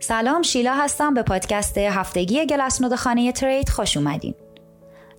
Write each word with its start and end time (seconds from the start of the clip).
سلام 0.00 0.42
شیلا 0.42 0.74
هستم 0.74 1.14
به 1.14 1.22
پادکست 1.22 1.78
هفتگی 1.78 2.46
گلسنود 2.46 2.94
خانه 2.94 3.32
ترید 3.32 3.68
خوش 3.68 3.96
اومدین. 3.96 4.34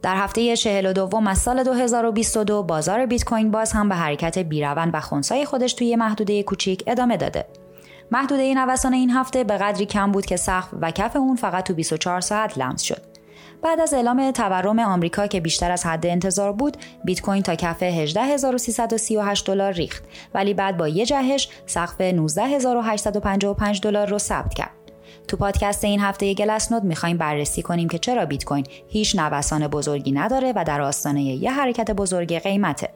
در 0.01 0.15
هفته 0.15 0.57
42 0.57 1.21
از 1.27 1.37
سال 1.37 1.63
2022 1.63 2.63
بازار 2.63 3.05
بیت 3.05 3.25
کوین 3.25 3.51
باز 3.51 3.71
هم 3.71 3.89
به 3.89 3.95
حرکت 3.95 4.39
بیروند 4.39 4.91
و 4.93 4.99
خونسای 4.99 5.45
خودش 5.45 5.73
توی 5.73 5.95
محدوده 5.95 6.43
کوچیک 6.43 6.83
ادامه 6.87 7.17
داده. 7.17 7.45
محدوده 8.11 8.53
نوسان 8.53 8.93
این 8.93 9.09
هفته 9.09 9.43
به 9.43 9.57
قدری 9.57 9.85
کم 9.85 10.11
بود 10.11 10.25
که 10.25 10.37
سقف 10.37 10.67
و 10.81 10.91
کف 10.91 11.15
اون 11.15 11.35
فقط 11.35 11.63
تو 11.67 11.73
24 11.73 12.21
ساعت 12.21 12.57
لمس 12.57 12.81
شد. 12.81 13.08
بعد 13.61 13.79
از 13.79 13.93
اعلام 13.93 14.31
تورم 14.31 14.79
آمریکا 14.79 15.27
که 15.27 15.39
بیشتر 15.39 15.71
از 15.71 15.85
حد 15.85 16.05
انتظار 16.05 16.51
بود، 16.51 16.77
بیت 17.03 17.21
کوین 17.21 17.43
تا 17.43 17.55
کف 17.55 17.83
18338 17.83 19.45
دلار 19.45 19.73
ریخت، 19.73 20.03
ولی 20.33 20.53
بعد 20.53 20.77
با 20.77 20.87
یه 20.87 21.05
جهش 21.05 21.49
سقف 21.65 22.01
19855 22.01 23.81
دلار 23.81 24.07
رو 24.07 24.17
ثبت 24.17 24.53
کرد. 24.53 24.71
تو 25.27 25.37
پادکست 25.37 25.83
این 25.83 25.99
هفته 25.99 26.33
گلسنود 26.33 26.83
می‌خوایم 26.83 27.17
بررسی 27.17 27.61
کنیم 27.61 27.89
که 27.89 27.97
چرا 27.99 28.25
بیت 28.25 28.45
کوین 28.45 28.65
هیچ 28.87 29.15
نوسان 29.15 29.67
بزرگی 29.67 30.11
نداره 30.11 30.53
و 30.55 30.63
در 30.63 30.81
آستانه 30.81 31.23
یه 31.23 31.51
حرکت 31.51 31.91
بزرگ 31.91 32.39
قیمته. 32.39 32.89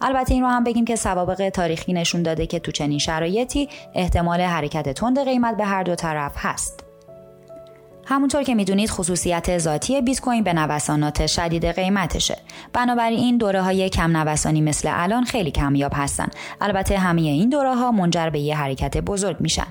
البته 0.00 0.34
این 0.34 0.42
رو 0.42 0.48
هم 0.48 0.64
بگیم 0.64 0.84
که 0.84 0.96
سوابق 0.96 1.48
تاریخی 1.48 1.92
نشون 1.92 2.22
داده 2.22 2.46
که 2.46 2.58
تو 2.58 2.72
چنین 2.72 2.98
شرایطی 2.98 3.68
احتمال 3.94 4.40
حرکت 4.40 4.92
تند 4.92 5.24
قیمت 5.24 5.56
به 5.56 5.64
هر 5.64 5.82
دو 5.82 5.94
طرف 5.94 6.32
هست. 6.36 6.87
همونطور 8.10 8.42
که 8.42 8.54
می‌دونید 8.54 8.90
خصوصیت 8.90 9.58
ذاتی 9.58 10.00
بیت 10.00 10.20
کوین 10.20 10.44
به 10.44 10.52
نوسانات 10.52 11.26
شدید 11.26 11.64
قیمتشه. 11.64 12.38
بنابراین 12.72 13.18
این 13.18 13.38
دوره 13.38 13.62
های 13.62 13.88
کم 13.88 14.16
نوسانی 14.16 14.60
مثل 14.60 14.88
الان 14.92 15.24
خیلی 15.24 15.50
کمیاب 15.50 15.92
هستن. 15.94 16.28
البته 16.60 16.98
همه 16.98 17.20
این 17.20 17.48
دوره 17.48 17.74
ها 17.74 17.92
منجر 17.92 18.30
به 18.30 18.40
یه 18.40 18.56
حرکت 18.56 18.98
بزرگ 18.98 19.36
میشن. 19.40 19.66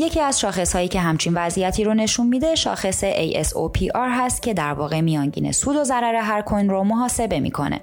یکی 0.00 0.20
از 0.20 0.40
شاخص 0.40 0.72
هایی 0.72 0.88
که 0.88 1.00
همچین 1.00 1.34
وضعیتی 1.34 1.84
رو 1.84 1.94
نشون 1.94 2.26
میده 2.26 2.54
شاخص 2.54 3.04
ASOPR 3.04 3.96
هست 3.96 4.42
که 4.42 4.54
در 4.54 4.72
واقع 4.72 5.00
میانگین 5.00 5.52
سود 5.52 5.76
و 5.76 5.84
ضرر 5.84 6.14
هر 6.14 6.42
کوین 6.42 6.70
رو 6.70 6.84
محاسبه 6.84 7.40
می‌کنه. 7.40 7.80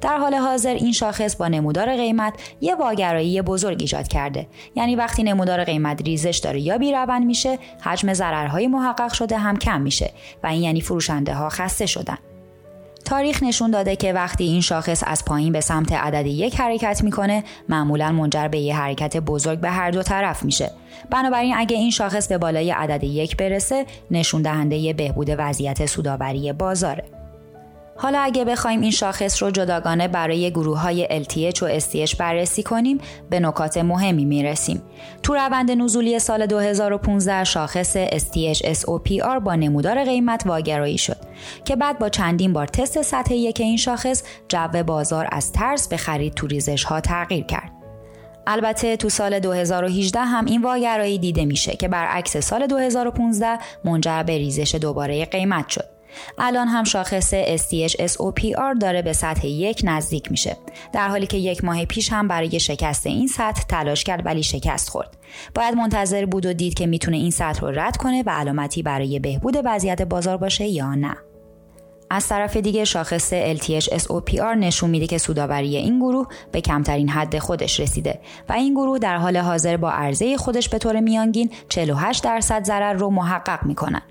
در 0.00 0.18
حال 0.18 0.34
حاضر 0.34 0.74
این 0.74 0.92
شاخص 0.92 1.36
با 1.36 1.48
نمودار 1.48 1.96
قیمت 1.96 2.34
یه 2.60 2.74
واگرایی 2.74 3.42
بزرگ 3.42 3.76
ایجاد 3.80 4.08
کرده. 4.08 4.46
یعنی 4.74 4.96
وقتی 4.96 5.22
نمودار 5.22 5.64
قیمت 5.64 6.02
ریزش 6.02 6.38
داره 6.38 6.60
یا 6.60 6.78
بیروند 6.78 7.24
میشه، 7.26 7.58
حجم 7.82 8.12
ضررهای 8.12 8.66
محقق 8.66 9.12
شده 9.12 9.38
هم 9.38 9.56
کم 9.56 9.80
میشه 9.80 10.10
و 10.42 10.46
این 10.46 10.62
یعنی 10.62 10.80
فروشنده 10.80 11.34
ها 11.34 11.48
خسته 11.48 11.86
شدن. 11.86 12.18
تاریخ 13.10 13.42
نشون 13.42 13.70
داده 13.70 13.96
که 13.96 14.12
وقتی 14.12 14.44
این 14.44 14.60
شاخص 14.60 15.02
از 15.06 15.24
پایین 15.24 15.52
به 15.52 15.60
سمت 15.60 15.92
عدد 15.92 16.26
یک 16.26 16.60
حرکت 16.60 17.04
می‌کنه 17.04 17.44
معمولا 17.68 18.12
منجر 18.12 18.48
به 18.48 18.58
یه 18.58 18.76
حرکت 18.76 19.16
بزرگ 19.16 19.58
به 19.58 19.70
هر 19.70 19.90
دو 19.90 20.02
طرف 20.02 20.42
میشه. 20.42 20.70
بنابراین 21.10 21.54
اگه 21.56 21.76
این 21.76 21.90
شاخص 21.90 22.28
به 22.28 22.38
بالای 22.38 22.70
عدد 22.70 23.04
یک 23.04 23.36
برسه 23.36 23.86
نشون 24.10 24.42
دهنده 24.42 24.92
بهبود 24.92 25.28
وضعیت 25.38 25.86
سوداوری 25.86 26.52
بازاره. 26.52 27.19
حالا 28.02 28.20
اگه 28.20 28.44
بخوایم 28.44 28.80
این 28.80 28.90
شاخص 28.90 29.42
رو 29.42 29.50
جداگانه 29.50 30.08
برای 30.08 30.50
گروه 30.50 30.78
های 30.78 31.24
LTH 31.24 31.62
و 31.62 31.80
STH 31.80 32.16
بررسی 32.16 32.62
کنیم 32.62 32.98
به 33.30 33.40
نکات 33.40 33.78
مهمی 33.78 34.24
می‌رسیم. 34.24 34.82
تو 35.22 35.34
روند 35.34 35.70
نزولی 35.70 36.18
سال 36.18 36.46
2015 36.46 37.44
شاخص 37.44 37.96
STH 37.96 38.58
SOPR 38.58 39.38
با 39.44 39.54
نمودار 39.54 40.04
قیمت 40.04 40.46
واگرایی 40.46 40.98
شد 40.98 41.16
که 41.64 41.76
بعد 41.76 41.98
با 41.98 42.08
چندین 42.08 42.52
بار 42.52 42.66
تست 42.66 43.02
سطح 43.02 43.34
یک 43.34 43.60
این 43.60 43.76
شاخص 43.76 44.22
جو 44.48 44.82
بازار 44.86 45.28
از 45.32 45.52
ترس 45.52 45.88
به 45.88 45.96
خرید 45.96 46.34
تو 46.34 46.46
ریزش 46.46 46.84
ها 46.84 47.00
تغییر 47.00 47.44
کرد. 47.44 47.72
البته 48.46 48.96
تو 48.96 49.08
سال 49.08 49.38
2018 49.38 50.20
هم 50.20 50.44
این 50.44 50.62
واگرایی 50.62 51.18
دیده 51.18 51.44
میشه 51.44 51.76
که 51.76 51.88
برعکس 51.88 52.36
سال 52.36 52.66
2015 52.66 53.58
منجر 53.84 54.22
به 54.22 54.38
ریزش 54.38 54.74
دوباره 54.74 55.24
قیمت 55.24 55.68
شد. 55.68 55.99
الان 56.38 56.68
هم 56.68 56.84
شاخص 56.84 57.34
STH 57.34 57.92
SOPR 57.92 58.78
داره 58.80 59.02
به 59.02 59.12
سطح 59.12 59.46
یک 59.46 59.80
نزدیک 59.84 60.30
میشه. 60.30 60.56
در 60.92 61.08
حالی 61.08 61.26
که 61.26 61.36
یک 61.36 61.64
ماه 61.64 61.84
پیش 61.84 62.12
هم 62.12 62.28
برای 62.28 62.60
شکست 62.60 63.06
این 63.06 63.26
سطح 63.26 63.62
تلاش 63.62 64.04
کرد 64.04 64.26
ولی 64.26 64.42
شکست 64.42 64.88
خورد. 64.88 65.16
باید 65.54 65.74
منتظر 65.74 66.26
بود 66.26 66.46
و 66.46 66.52
دید 66.52 66.74
که 66.74 66.86
می‌تونه 66.86 67.16
این 67.16 67.30
سطح 67.30 67.60
رو 67.60 67.68
رد 67.68 67.96
کنه 67.96 68.22
و 68.26 68.30
علامتی 68.30 68.82
برای 68.82 69.18
بهبود 69.18 69.56
وضعیت 69.64 70.02
بازار 70.02 70.36
باشه 70.36 70.66
یا 70.66 70.94
نه. 70.94 71.16
از 72.10 72.28
طرف 72.28 72.56
دیگه 72.56 72.84
شاخص 72.84 73.34
LTH 73.34 73.84
SOPR 73.84 74.56
نشون 74.58 74.90
میده 74.90 75.06
که 75.06 75.18
سوداوری 75.18 75.76
این 75.76 75.98
گروه 75.98 76.26
به 76.52 76.60
کمترین 76.60 77.08
حد 77.08 77.38
خودش 77.38 77.80
رسیده 77.80 78.20
و 78.48 78.52
این 78.52 78.74
گروه 78.74 78.98
در 78.98 79.16
حال 79.16 79.36
حاضر 79.36 79.76
با 79.76 79.90
عرضه 79.90 80.36
خودش 80.36 80.68
به 80.68 80.78
طور 80.78 81.00
میانگین 81.00 81.50
48 81.68 82.24
درصد 82.24 82.64
ضرر 82.64 82.92
رو 82.92 83.10
محقق 83.10 83.66
می‌کنن. 83.66 84.02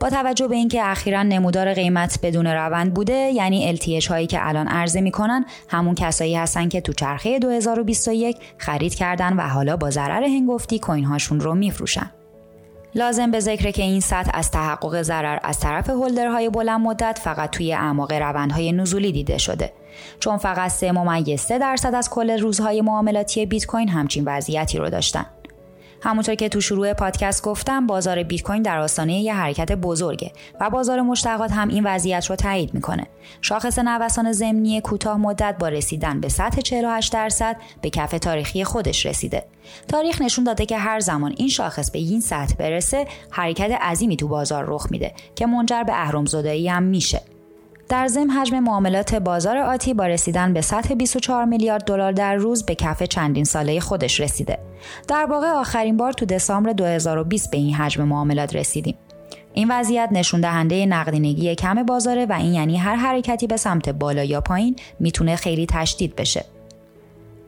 با 0.00 0.10
توجه 0.10 0.48
به 0.48 0.56
اینکه 0.56 0.90
اخیرا 0.90 1.22
نمودار 1.22 1.74
قیمت 1.74 2.18
بدون 2.22 2.46
روند 2.46 2.94
بوده 2.94 3.12
یعنی 3.12 3.76
LTH 3.76 4.06
هایی 4.06 4.26
که 4.26 4.48
الان 4.48 4.68
عرضه 4.68 5.00
می‌کنن 5.00 5.44
همون 5.68 5.94
کسایی 5.94 6.36
هستن 6.36 6.68
که 6.68 6.80
تو 6.80 6.92
چرخه 6.92 7.38
2021 7.38 8.36
خرید 8.58 8.94
کردن 8.94 9.32
و 9.32 9.40
حالا 9.40 9.76
با 9.76 9.90
ضرر 9.90 10.24
هنگفتی 10.24 10.78
کوین 10.78 11.04
هاشون 11.04 11.40
رو 11.40 11.54
میفروشن. 11.54 12.10
لازم 12.94 13.30
به 13.30 13.40
ذکره 13.40 13.72
که 13.72 13.82
این 13.82 14.00
سطح 14.00 14.30
از 14.34 14.50
تحقق 14.50 15.02
ضرر 15.02 15.38
از 15.42 15.60
طرف 15.60 15.90
هولدرهای 15.90 16.48
بلند 16.50 16.80
مدت 16.80 17.18
فقط 17.22 17.50
توی 17.50 17.72
اعماق 17.72 18.12
روندهای 18.12 18.72
نزولی 18.72 19.12
دیده 19.12 19.38
شده. 19.38 19.72
چون 20.20 20.36
فقط 20.36 20.70
3 20.70 20.92
ممیز 20.92 21.40
3 21.40 21.58
درصد 21.58 21.94
از 21.94 22.10
کل 22.10 22.38
روزهای 22.38 22.80
معاملاتی 22.80 23.46
بیت 23.46 23.66
کوین 23.66 23.88
همچین 23.88 24.24
وضعیتی 24.26 24.78
رو 24.78 24.90
داشتن. 24.90 25.26
همونطور 26.04 26.34
که 26.34 26.48
تو 26.48 26.60
شروع 26.60 26.92
پادکست 26.92 27.42
گفتم 27.42 27.86
بازار 27.86 28.22
بیت 28.22 28.42
کوین 28.42 28.62
در 28.62 28.78
آستانه 28.78 29.20
یه 29.20 29.34
حرکت 29.34 29.72
بزرگه 29.72 30.32
و 30.60 30.70
بازار 30.70 31.00
مشتقات 31.00 31.52
هم 31.52 31.68
این 31.68 31.86
وضعیت 31.86 32.26
رو 32.26 32.36
تایید 32.36 32.74
می‌کنه. 32.74 33.06
شاخص 33.40 33.78
نوسان 33.78 34.32
زمینی 34.32 34.80
کوتاه 34.80 35.16
مدت 35.16 35.56
با 35.58 35.68
رسیدن 35.68 36.20
به 36.20 36.28
سطح 36.28 36.60
48 36.60 37.12
درصد 37.12 37.56
به 37.82 37.90
کف 37.90 38.10
تاریخی 38.10 38.64
خودش 38.64 39.06
رسیده. 39.06 39.44
تاریخ 39.88 40.22
نشون 40.22 40.44
داده 40.44 40.66
که 40.66 40.78
هر 40.78 41.00
زمان 41.00 41.34
این 41.36 41.48
شاخص 41.48 41.90
به 41.90 41.98
این 41.98 42.20
سطح 42.20 42.54
برسه 42.54 43.06
حرکت 43.30 43.70
عظیمی 43.70 44.16
تو 44.16 44.28
بازار 44.28 44.64
رخ 44.68 44.86
میده 44.90 45.14
که 45.34 45.46
منجر 45.46 45.82
به 45.82 45.92
اهرم‌زدایی 45.92 46.68
هم 46.68 46.82
میشه. 46.82 47.33
در 47.88 48.08
ضمن 48.08 48.30
حجم 48.30 48.58
معاملات 48.58 49.14
بازار 49.14 49.58
آتی 49.58 49.94
با 49.94 50.06
رسیدن 50.06 50.52
به 50.52 50.60
سطح 50.60 50.94
24 50.94 51.44
میلیارد 51.44 51.84
دلار 51.84 52.12
در 52.12 52.34
روز 52.34 52.66
به 52.66 52.74
کف 52.74 53.02
چندین 53.02 53.44
ساله 53.44 53.80
خودش 53.80 54.20
رسیده. 54.20 54.58
در 55.08 55.24
واقع 55.24 55.46
آخرین 55.46 55.96
بار 55.96 56.12
تو 56.12 56.26
دسامبر 56.26 56.72
2020 56.72 57.50
به 57.50 57.58
این 57.58 57.74
حجم 57.74 58.04
معاملات 58.04 58.56
رسیدیم. 58.56 58.94
این 59.54 59.70
وضعیت 59.70 60.08
نشون 60.12 60.40
دهنده 60.40 60.86
نقدینگی 60.86 61.54
کم 61.54 61.82
بازاره 61.82 62.26
و 62.26 62.32
این 62.32 62.54
یعنی 62.54 62.76
هر 62.76 62.96
حرکتی 62.96 63.46
به 63.46 63.56
سمت 63.56 63.88
بالا 63.88 64.24
یا 64.24 64.40
پایین 64.40 64.76
می‌تونه 65.00 65.36
خیلی 65.36 65.66
تشدید 65.66 66.16
بشه. 66.16 66.44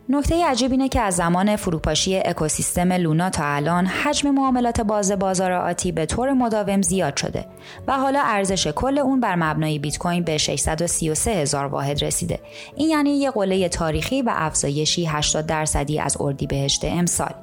نکته 0.08 0.46
عجیب 0.46 0.70
اینه 0.70 0.88
که 0.88 1.00
از 1.00 1.16
زمان 1.16 1.56
فروپاشی 1.56 2.16
اکوسیستم 2.16 2.92
لونا 2.92 3.30
تا 3.30 3.44
الان 3.44 3.86
حجم 3.86 4.30
معاملات 4.30 4.80
باز 4.80 5.12
بازار 5.12 5.52
آتی 5.52 5.92
به 5.92 6.06
طور 6.06 6.32
مداوم 6.32 6.82
زیاد 6.82 7.16
شده 7.16 7.46
و 7.86 7.92
حالا 7.92 8.20
ارزش 8.24 8.66
کل 8.66 8.98
اون 8.98 9.20
بر 9.20 9.34
مبنای 9.36 9.78
بیت 9.78 9.98
کوین 9.98 10.24
به 10.24 10.38
633 10.38 11.30
هزار 11.30 11.66
واحد 11.66 12.04
رسیده. 12.04 12.40
این 12.76 12.88
یعنی 12.88 13.10
یه 13.10 13.30
قله 13.30 13.68
تاریخی 13.68 14.22
و 14.22 14.32
افزایشی 14.34 15.06
80 15.06 15.46
درصدی 15.46 16.00
از 16.00 16.16
اردیبهشت 16.20 16.84
امسال. 16.84 17.34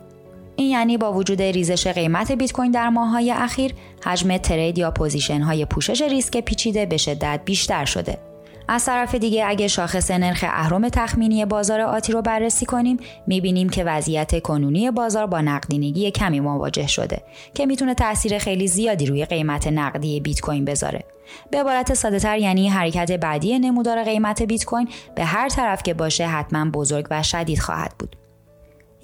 این 0.55 0.71
یعنی 0.71 0.97
با 0.97 1.13
وجود 1.13 1.41
ریزش 1.41 1.87
قیمت 1.87 2.31
بیت 2.31 2.51
کوین 2.51 2.71
در 2.71 2.89
ماه‌های 2.89 3.31
اخیر 3.31 3.73
حجم 4.05 4.37
trade 4.37 4.77
یا 4.77 4.91
position 4.91 5.41
های 5.41 5.65
پوشش 5.65 6.01
ریسک 6.01 6.41
پیچیده 6.41 6.85
به 6.85 6.97
شدت 6.97 7.41
بیشتر 7.45 7.85
شده 7.85 8.32
از 8.67 8.85
طرف 8.85 9.15
دیگه 9.15 9.45
اگه 9.47 9.67
شاخص 9.67 10.11
نرخ 10.11 10.45
اهرم 10.47 10.89
تخمینی 10.89 11.45
بازار 11.45 11.81
آتی 11.81 12.13
رو 12.13 12.21
بررسی 12.21 12.65
کنیم 12.65 12.97
می‌بینیم 13.27 13.69
که 13.69 13.83
وضعیت 13.83 14.41
کنونی 14.41 14.91
بازار 14.91 15.27
با 15.27 15.41
نقدینگی 15.41 16.11
کمی 16.11 16.39
مواجه 16.39 16.87
شده 16.87 17.23
که 17.53 17.65
می‌تونه 17.65 17.93
تاثیر 17.93 18.37
خیلی 18.37 18.67
زیادی 18.67 19.05
روی 19.05 19.25
قیمت 19.25 19.67
نقدی 19.67 20.19
بیت 20.19 20.41
کوین 20.41 20.65
بذاره. 20.65 21.03
به 21.51 21.59
عبارت 21.59 21.93
ساده 21.93 22.19
تر 22.19 22.37
یعنی 22.37 22.69
حرکت 22.69 23.11
بعدی 23.11 23.59
نمودار 23.59 24.03
قیمت 24.03 24.43
بیت 24.43 24.65
کوین 24.65 24.89
به 25.15 25.25
هر 25.25 25.49
طرف 25.49 25.83
که 25.83 25.93
باشه 25.93 26.27
حتما 26.27 26.69
بزرگ 26.69 27.07
و 27.11 27.23
شدید 27.23 27.59
خواهد 27.59 27.93
بود. 27.99 28.22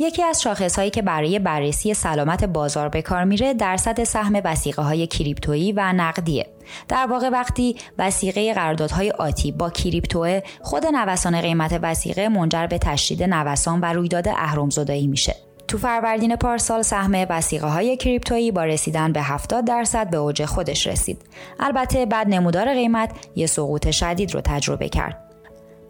یکی 0.01 0.23
از 0.23 0.41
شاخص 0.41 0.75
هایی 0.75 0.89
که 0.89 1.01
برای 1.01 1.39
بررسی 1.39 1.93
سلامت 1.93 2.43
بازار 2.43 2.89
به 2.89 3.01
کار 3.01 3.23
میره 3.23 3.53
درصد 3.53 4.03
سهم 4.03 4.41
وسیقه 4.43 4.81
های 4.81 5.07
کریپتویی 5.07 5.71
و 5.71 5.93
نقدیه 5.93 6.45
در 6.87 7.07
واقع 7.09 7.29
وقتی 7.29 7.75
وسیقه 7.97 8.53
قراردادهای 8.53 9.11
آتی 9.11 9.51
با 9.51 9.69
کریپتوه 9.69 10.41
خود 10.61 10.85
نوسان 10.85 11.41
قیمت 11.41 11.79
وسیقه 11.81 12.29
منجر 12.29 12.67
به 12.67 12.77
تشدید 12.77 13.23
نوسان 13.23 13.79
و 13.81 13.85
رویداد 13.85 14.27
اهرمزدایی 14.27 15.07
میشه 15.07 15.35
تو 15.67 15.77
فروردین 15.77 16.35
پارسال 16.35 16.81
سهم 16.81 17.25
وسیقه 17.29 17.67
های 17.67 17.97
کریپتویی 17.97 18.51
با 18.51 18.63
رسیدن 18.63 19.11
به 19.11 19.21
70 19.21 19.65
درصد 19.65 20.09
به 20.09 20.17
اوج 20.17 20.45
خودش 20.45 20.87
رسید. 20.87 21.21
البته 21.59 22.05
بعد 22.05 22.29
نمودار 22.29 22.73
قیمت 22.73 23.11
یه 23.35 23.47
سقوط 23.47 23.91
شدید 23.91 24.33
رو 24.33 24.41
تجربه 24.41 24.89
کرد. 24.89 25.28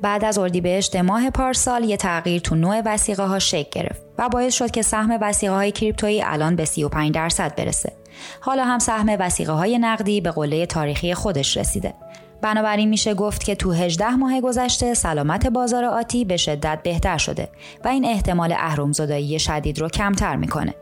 بعد 0.01 0.25
از 0.25 0.37
اردیبهشت 0.37 0.95
ماه 0.95 1.29
پارسال 1.29 1.83
یه 1.83 1.97
تغییر 1.97 2.41
تو 2.41 2.55
نوع 2.55 2.81
وسیقه 2.85 3.23
ها 3.23 3.39
شکل 3.39 3.69
گرفت 3.71 4.01
و 4.17 4.29
باعث 4.29 4.53
شد 4.53 4.71
که 4.71 4.81
سهم 4.81 5.17
وسیقه 5.21 5.53
های 5.53 5.71
کریپتویی 5.71 6.21
الان 6.21 6.55
به 6.55 6.65
35 6.65 7.13
درصد 7.13 7.55
برسه. 7.55 7.93
حالا 8.41 8.65
هم 8.65 8.79
سهم 8.79 9.15
وثیقه 9.19 9.51
های 9.51 9.77
نقدی 9.77 10.21
به 10.21 10.31
قله 10.31 10.65
تاریخی 10.65 11.13
خودش 11.13 11.57
رسیده. 11.57 11.93
بنابراین 12.41 12.89
میشه 12.89 13.13
گفت 13.13 13.43
که 13.43 13.55
تو 13.55 13.71
18 13.71 14.15
ماه 14.15 14.41
گذشته 14.41 14.93
سلامت 14.93 15.47
بازار 15.47 15.85
آتی 15.85 16.25
به 16.25 16.37
شدت 16.37 16.79
بهتر 16.83 17.17
شده 17.17 17.49
و 17.85 17.87
این 17.87 18.05
احتمال 18.05 18.51
اهرمزدایی 18.51 19.39
شدید 19.39 19.79
رو 19.79 19.89
کمتر 19.89 20.35
می‌کنه. 20.35 20.73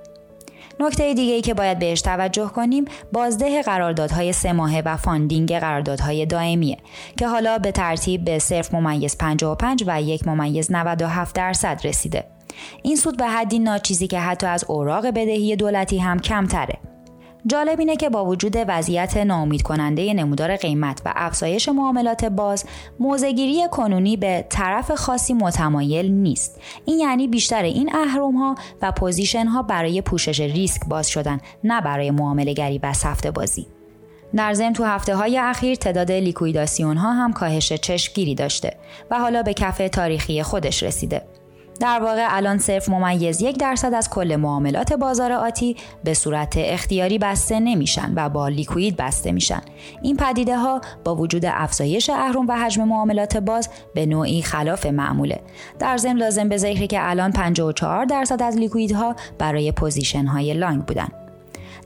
نکته 0.80 1.14
دیگه 1.14 1.34
ای 1.34 1.42
که 1.42 1.54
باید 1.54 1.80
بهش 1.80 2.02
توجه 2.02 2.48
کنیم 2.48 2.86
بازده 3.14 3.62
قراردادهای 3.62 4.34
سه 4.34 4.54
ماهه 4.54 4.82
و 4.86 4.98
funding 4.98 5.58
قراردادهای 5.58 6.26
دائمیه 6.26 6.78
که 7.18 7.28
حالا 7.28 7.58
به 7.58 7.72
ترتیب 7.72 8.26
به 8.26 8.40
صفر 8.40 8.74
ممیز 8.74 9.18
55 9.18 9.84
و 9.88 10.02
یک 10.02 10.28
ممیز 10.28 10.72
97 10.72 11.36
درصد 11.36 11.82
رسیده. 11.84 12.24
این 12.84 12.96
سود 12.96 13.18
به 13.18 13.28
حدی 13.28 13.60
ناچیزه 13.60 14.08
که 14.08 14.20
حتی 14.20 14.48
از 14.48 14.66
اوراق 14.68 15.08
بدهی 15.08 15.56
دولتی 15.56 15.98
هم 15.98 16.20
کمتره. 16.20 16.80
جالب 17.46 17.80
اینه 17.80 17.96
که 17.96 18.10
با 18.10 18.26
وجود 18.26 18.56
وضعیت 18.68 19.18
ناامید 19.18 19.62
کننده 19.62 20.14
نمودار 20.14 20.56
قیمت 20.56 21.02
و 21.06 21.14
افزایش 21.16 21.70
معاملات 21.70 22.26
باز 22.26 22.66
موضع‌گیری 23.00 23.68
کنونی 23.72 24.18
به 24.18 24.46
طرف 24.50 24.92
خاصی 24.92 25.34
متمایل 25.34 26.12
نیست. 26.12 26.62
این 26.86 27.00
یعنی 27.00 27.28
بیشتر 27.28 27.64
این 27.64 27.96
اهرم 27.96 28.36
ها 28.36 28.56
و 28.82 28.92
position 28.92 29.48
ها 29.48 29.62
برای 29.62 30.02
پوشش 30.02 30.40
ریسک 30.40 30.82
باز 30.88 31.10
شدن 31.10 31.40
نه 31.64 31.82
برای 31.82 32.12
معامله 32.12 32.54
گری 32.54 32.80
و 32.84 32.94
سفته 32.94 33.28
بازی 33.28 33.68
در 34.36 34.54
ضمن 34.54 34.74
تو 34.74 34.84
هفته 34.84 35.16
های 35.16 35.38
اخیر 35.38 35.76
تعداد 35.76 36.12
لیکویداسیون 36.12 36.98
ها 36.98 37.14
هم 37.14 37.34
کاهش 37.34 37.74
چشمگیری 37.74 38.36
داشته 38.36 38.78
و 39.12 39.20
حالا 39.20 39.44
به 39.44 39.54
کف 39.54 39.78
تاریخی 39.78 40.44
خودش 40.44 40.84
رسیده. 40.84 41.37
در 41.80 42.00
واقع 42.00 42.28
الان 42.30 42.58
صفر 42.58 42.90
ممیز 42.90 43.42
یک 43.42 43.58
درصد 43.58 43.94
از 43.94 44.10
کل 44.10 44.36
معاملات 44.36 44.94
بازار 44.94 45.32
آتی 45.32 45.76
به 46.04 46.14
صورت 46.14 46.54
اختیاری 46.58 47.18
بسته 47.18 47.60
نمیشن 47.60 48.14
و 48.16 48.30
با 48.30 48.48
liquid 48.48 48.98
بسته 48.98 49.32
میشن. 49.32 49.62
این 50.02 50.18
پدیده 50.18 50.58
ها 50.58 50.82
با 51.04 51.16
وجود 51.16 51.46
افزایش 51.46 52.10
اهرم 52.10 52.48
و 52.48 52.52
حجم 52.52 52.84
معاملات 52.84 53.38
باز 53.38 53.70
به 53.94 54.06
نوعی 54.06 54.42
خلاف 54.42 54.86
معموله. 54.86 55.42
در 55.80 55.98
ضمن 55.98 56.18
لازم 56.18 56.50
به 56.50 56.58
ذکره 56.58 56.88
که 56.88 57.10
الان 57.10 57.32
54 57.32 58.06
درصد 58.06 58.42
از 58.42 58.58
liquid 58.58 59.07
ها 59.07 59.16
برای 59.38 59.72
position 59.72 60.26
های 60.26 60.54
long 60.54 60.86
بودن. 60.86 61.27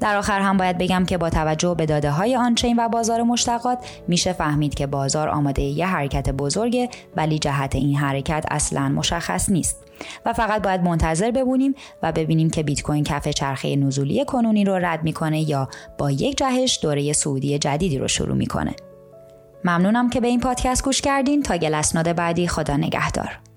در 0.02 0.18
آخر 0.18 0.40
هم 0.40 0.58
باید 0.58 0.78
بگم 0.78 1.06
که 1.06 1.18
با 1.18 1.30
توجه 1.30 1.76
به 1.78 1.86
داده 1.86 2.12
های 2.12 2.36
on-chain 2.36 2.80
و 2.80 2.90
بازار 2.90 3.22
مشتقات 3.22 3.78
میشه 4.08 4.34
فهمید 4.34 4.74
که 4.74 4.88
بازار 4.88 5.30
آماده 5.30 5.62
یه 5.62 5.88
حرکت 5.88 6.30
بزرگه 6.30 6.90
ولی 7.16 7.40
جهت 7.40 7.76
این 7.76 7.96
حرکت 7.96 8.46
اصلا 8.52 8.90
مشخص 8.90 9.50
نیست. 9.50 9.78
و 10.26 10.34
فقط 10.34 10.62
باید 10.62 10.84
منتظر 10.84 11.32
ببونیم 11.32 11.76
و 12.04 12.12
ببینیم 12.12 12.50
که 12.50 12.64
بیت 12.64 12.82
کوین 12.82 13.04
کف 13.04 13.28
چرخه 13.28 13.76
نزولی 13.76 14.26
کنونی 14.26 14.66
رو 14.66 14.74
رد 14.74 15.04
می‌کنه 15.04 15.50
یا 15.50 15.70
با 15.98 16.12
یک 16.12 16.38
جهش 16.38 16.80
دوره 16.82 17.14
سعودی 17.14 17.60
جدیدی 17.60 17.98
رو 17.98 18.08
شروع 18.08 18.36
می‌کنه. 18.36 18.76
ممنونم 19.64 20.10
که 20.10 20.22
به 20.22 20.28
این 20.28 20.40
پادکست 20.40 20.84
گوش 20.84 21.02
کردین. 21.02 21.44
تا 21.44 21.58
گل 21.58 21.82
بعدی 22.14 22.48
خدا 22.48 22.78
نگهدار. 22.78 23.51